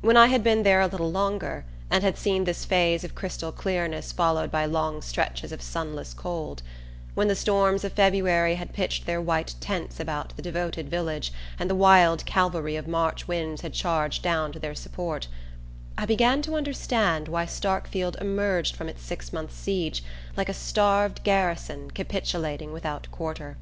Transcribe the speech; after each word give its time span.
When 0.00 0.16
I 0.16 0.28
had 0.28 0.44
been 0.44 0.62
there 0.62 0.80
a 0.80 0.86
little 0.86 1.10
longer, 1.10 1.64
and 1.90 2.04
had 2.04 2.16
seen 2.16 2.44
this 2.44 2.64
phase 2.64 3.02
of 3.02 3.16
crystal 3.16 3.50
clearness 3.50 4.12
followed 4.12 4.48
by 4.48 4.64
long 4.64 5.02
stretches 5.02 5.50
of 5.50 5.60
sunless 5.60 6.14
cold; 6.14 6.62
when 7.14 7.26
the 7.26 7.34
storms 7.34 7.82
of 7.82 7.92
February 7.92 8.54
had 8.54 8.72
pitched 8.72 9.06
their 9.06 9.20
white 9.20 9.56
tents 9.58 9.98
about 9.98 10.36
the 10.36 10.40
devoted 10.42 10.88
village 10.88 11.32
and 11.58 11.68
the 11.68 11.74
wild 11.74 12.24
cavalry 12.24 12.76
of 12.76 12.86
March 12.86 13.26
winds 13.26 13.62
had 13.62 13.72
charged 13.72 14.22
down 14.22 14.52
to 14.52 14.60
their 14.60 14.76
support; 14.76 15.26
I 15.98 16.06
began 16.06 16.42
to 16.42 16.54
understand 16.54 17.26
why 17.26 17.44
Starkfield 17.46 18.14
emerged 18.20 18.76
from 18.76 18.88
its 18.88 19.02
six 19.02 19.32
months' 19.32 19.56
siege 19.56 20.04
like 20.36 20.48
a 20.48 20.54
starved 20.54 21.24
garrison 21.24 21.90
capitulating 21.90 22.72
without 22.72 23.08
quarter. 23.10 23.56